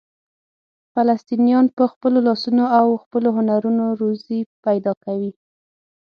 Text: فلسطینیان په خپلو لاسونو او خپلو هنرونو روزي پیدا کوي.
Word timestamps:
فلسطینیان 0.93 1.65
په 1.77 1.83
خپلو 1.91 2.17
لاسونو 2.27 2.63
او 2.79 2.87
خپلو 3.03 3.29
هنرونو 3.37 3.85
روزي 4.01 4.39
پیدا 4.65 4.91
کوي. 5.03 5.31